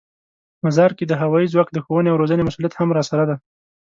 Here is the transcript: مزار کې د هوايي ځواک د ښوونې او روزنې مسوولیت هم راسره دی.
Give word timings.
مزار 0.65 0.91
کې 0.97 1.05
د 1.07 1.13
هوايي 1.21 1.47
ځواک 1.53 1.69
د 1.71 1.77
ښوونې 1.85 2.09
او 2.11 2.19
روزنې 2.21 2.43
مسوولیت 2.45 2.73
هم 2.75 2.89
راسره 2.97 3.23
دی. 3.29 3.37